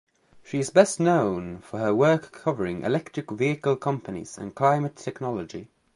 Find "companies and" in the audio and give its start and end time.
3.75-4.55